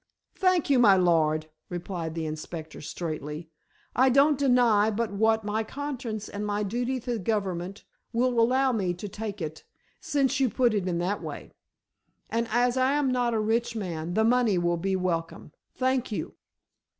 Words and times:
"Thank 0.33 0.71
you, 0.71 0.79
my 0.79 0.95
lord," 0.97 1.47
replied 1.69 2.15
the 2.15 2.25
inspector 2.25 2.81
straightly, 2.81 3.51
"I 3.95 4.09
don't 4.09 4.35
deny 4.35 4.89
but 4.89 5.11
what 5.11 5.43
my 5.43 5.63
conscience 5.63 6.27
and 6.27 6.43
my 6.43 6.63
duty 6.63 6.99
to 7.01 7.11
the 7.13 7.19
Government 7.19 7.83
will 8.11 8.39
allow 8.41 8.71
me 8.71 8.95
to 8.95 9.07
take 9.07 9.43
it 9.43 9.63
since 9.99 10.39
you 10.39 10.49
put 10.49 10.73
it 10.73 10.87
in 10.87 10.97
that 10.97 11.21
way. 11.21 11.51
And 12.31 12.47
as 12.49 12.77
I 12.77 12.93
am 12.93 13.11
not 13.11 13.35
a 13.35 13.39
rich 13.39 13.75
man 13.75 14.15
the 14.15 14.23
money 14.23 14.57
will 14.57 14.75
be 14.77 14.95
welcome. 14.95 15.51
Thank 15.75 16.11
you!" 16.11 16.33